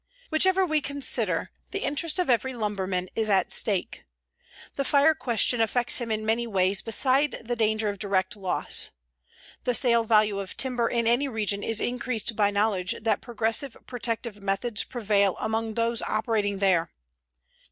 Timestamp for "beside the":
6.81-7.55